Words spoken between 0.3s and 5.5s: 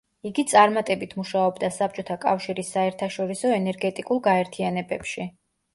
წარმატებით მუშაობდა საბჭოთა კავშირის საერთაშორისო ენერგეტიკულ გაერთიანებებში.